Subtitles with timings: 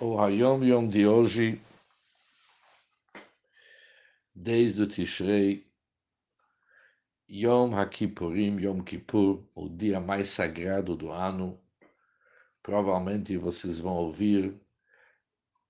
[0.00, 1.60] o Hayom Yom de hoje,
[4.34, 5.66] desde o Tishrei,
[7.28, 11.60] Yom HaKippurim, Yom Kippur, o dia mais sagrado do ano.
[12.62, 14.58] Provavelmente vocês vão ouvir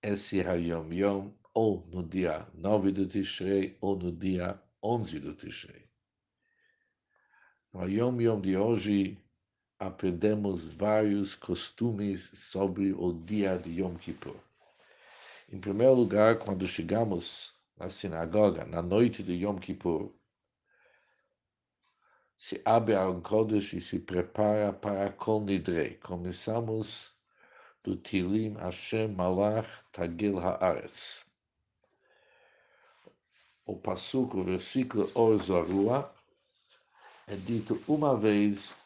[0.01, 5.89] esse Hayom Yom ou no dia 9 do Tishrei ou no dia 11 do Tishrei.
[7.73, 9.19] No Hayom Yom de hoje,
[9.81, 14.37] aprendemos vários costumes sobre o dia de Yom Kippur.
[15.51, 20.13] Em primeiro lugar, quando chegamos na sinagoga na noite de Yom Kippur,
[22.37, 25.95] se abre a Kodesh e se prepara para Kol Nidrei.
[25.95, 27.15] Começamos
[27.83, 31.25] do Tilim Hashem Malach Tagil Haaretz.
[33.65, 36.15] O passuco, o versículo Or Zorua,
[37.27, 38.79] é dito uma vez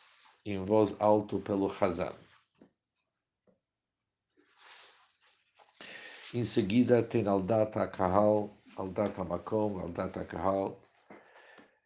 [0.44, 2.14] em voz alta pelo Hazan.
[6.34, 10.78] Em seguida tem Aldata Kahal, Aldata Makom, Aldata Kahal.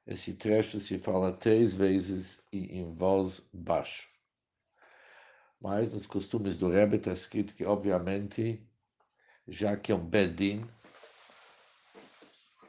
[0.07, 4.09] Esse trecho se fala três vezes e em voz baixa.
[5.61, 8.67] Mas nos costumes do Rebbe está escrito que, obviamente,
[9.47, 10.67] já que é um Bedin,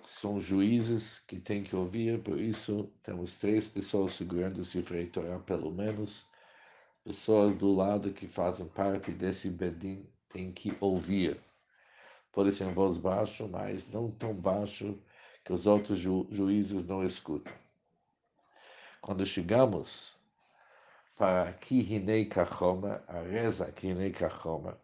[0.10, 5.10] são juízes que têm que ouvir, por isso temos três pessoas segurando o Sifrei
[5.46, 6.26] pelo menos.
[7.04, 11.40] Pessoas do lado que fazem parte desse Bedin têm que ouvir.
[12.32, 15.00] Pode ser em voz baixa, mas não tão baixo
[15.46, 17.54] que os outros ju juízes não escutam.
[19.02, 20.18] Quando chegamos
[21.16, 24.78] para Kihinei Kachoma, a reza Kihinei Kachoma,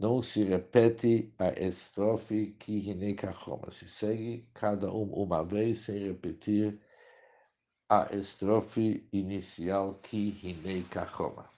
[0.00, 3.70] não se repete a estrofe que Hinekachoma.
[3.70, 6.80] Se segue cada um uma vez sem repetir
[7.86, 11.50] a estrofe inicial que Hinekachoma.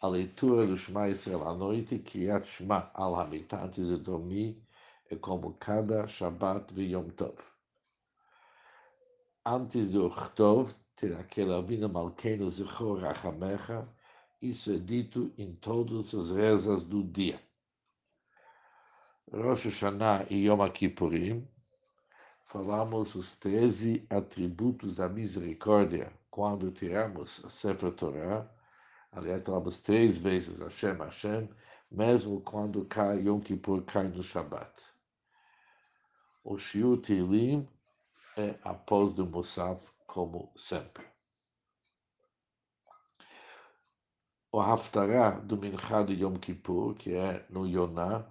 [0.00, 4.62] A leitura do Shema Israel à noite, Kriyat Shema al Hamita, antes de dormir,
[5.10, 7.38] é como cada Shabbat de Yom Tov.
[9.44, 13.88] Antes do Chtov, ter aquela Avina Malkeinu Zechor Rachamecha,
[14.42, 17.40] isso é dito em todas as rezas do dia.
[19.32, 21.48] Rosh Hashanah e Yom Kippurim,
[22.42, 28.50] falamos os 13 atributos da misericórdia quando tiramos a Sefer Torah.
[29.12, 31.48] Aliás, falamos três vezes Hashem, Hashem,
[31.90, 34.82] mesmo quando cai Yom Kippur, cai no Shabbat.
[36.42, 37.68] O Shiur Tilim
[38.36, 41.11] é após do Musaf, como sempre.
[44.54, 48.30] O Haftarah do Minchá de Yom Kippur, que é no Yonah,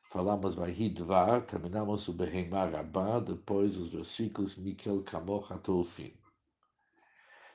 [0.00, 6.16] falamos Vahidvar, terminamos o Behemar Rabá, depois os versículos Mikel Kamoch até o fim.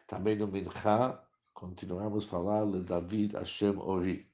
[0.06, 4.30] Também no Minchá, continuamos a falar de David Hashem Ori.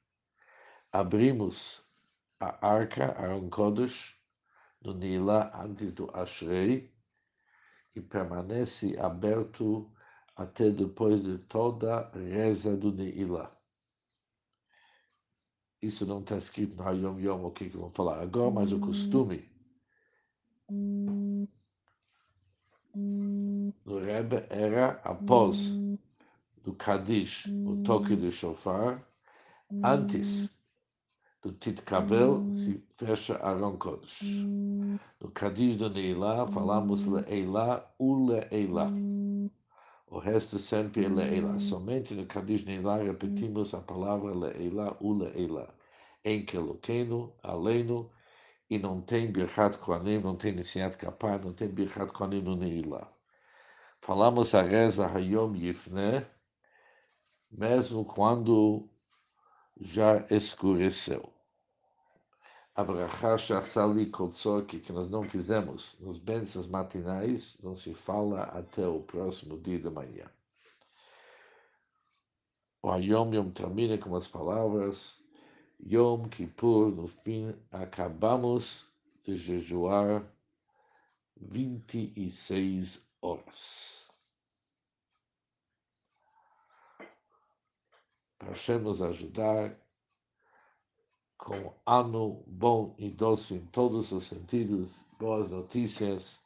[0.91, 1.85] Abrimos
[2.39, 4.19] a arca, Aaron Kodesh,
[4.81, 6.91] no Nila antes do Ashrei,
[7.95, 9.94] e permanece aberto
[10.35, 13.56] até depois de toda a reza do Neilá.
[15.81, 18.19] Isso não está escrito no Hayom Yom, o que, que vou falar?
[18.21, 19.47] Agora, mas o costume?
[23.85, 25.71] Do Rebbe era após
[26.63, 29.07] do Kadish, o toque do shofar,
[29.83, 30.49] antes
[31.41, 34.21] do Titkabel se fecha Aaron Kodesh.
[35.21, 38.91] No Kadish do Neilá, falamos Leilá, u Leilá.
[40.09, 41.59] O resto sempre é Leila.
[41.59, 45.73] Somente no Kadish Neilá repetimos a palavra Leila, u Leila.
[46.23, 48.09] Em Keloqueno, Aleino,
[48.69, 53.12] e não tem Birchat Koanim, não tem Nisiat Kapar, não tem Birchat Koanim no Neilá.
[54.00, 56.25] Falamos a reza Hayom Yifne,
[57.51, 58.89] mesmo quando
[59.79, 61.36] já escureceu.
[63.39, 69.59] Shassali Kotsor, que nós não fizemos nos bênçãos matinais, não se fala até o próximo
[69.59, 70.29] dia de manhã.
[72.83, 75.19] O Ayom Yom termina com as palavras
[75.83, 78.88] Yom Kippur, no fim, acabamos
[79.24, 80.24] de jejuar
[81.35, 84.07] 26 horas.
[88.38, 89.75] Para nos ajudar,
[91.47, 96.45] com ano bom e doce em todos os sentidos, boas notícias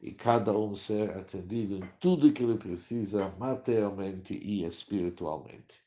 [0.00, 5.80] e cada um ser atendido em tudo que ele precisa materialmente e espiritualmente.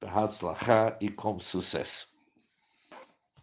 [0.00, 2.15] Behatzlachá e com sucesso.